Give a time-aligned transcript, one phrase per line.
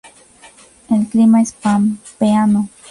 [0.89, 2.67] El clima es pampeano.